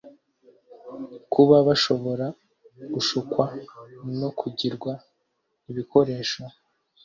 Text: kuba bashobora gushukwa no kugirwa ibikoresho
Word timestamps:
kuba 1.33 1.57
bashobora 1.67 2.25
gushukwa 2.93 3.45
no 4.19 4.29
kugirwa 4.39 4.91
ibikoresho 5.71 6.41